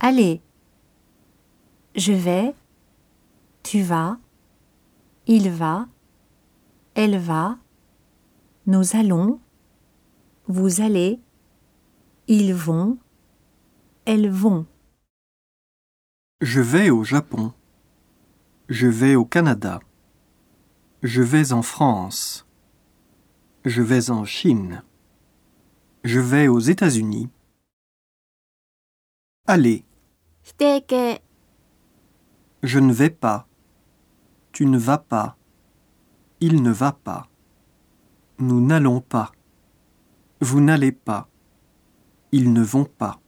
[0.00, 0.40] Allez.
[1.96, 2.54] Je vais.
[3.64, 4.18] Tu vas.
[5.26, 5.88] Il va.
[6.94, 7.58] Elle va.
[8.66, 9.40] Nous allons.
[10.46, 11.20] Vous allez.
[12.28, 12.98] Ils vont.
[14.04, 14.66] Elles vont.
[16.40, 17.52] Je vais au Japon.
[18.68, 19.80] Je vais au Canada.
[21.02, 22.46] Je vais en France.
[23.64, 24.82] Je vais en Chine.
[26.04, 27.28] Je vais aux États-Unis.
[29.46, 29.84] Allez,
[30.47, 31.19] 否定形
[32.63, 33.45] je ne vais pas.
[34.53, 35.35] Tu ne vas pas.
[36.39, 37.27] Il ne va pas.
[38.39, 39.33] Nous n'allons pas.
[40.39, 41.27] Vous n'allez pas.
[42.31, 43.19] Ils ne vont pas.